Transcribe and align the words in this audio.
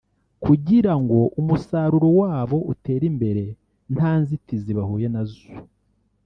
kugirango 0.43 1.17
umusaruro 1.39 2.09
wabo 2.21 2.57
utere 2.73 3.03
imbere 3.11 3.43
nta 3.93 4.11
nzitizi 4.21 4.71
bahuye 4.77 5.07
nazo 5.15 5.45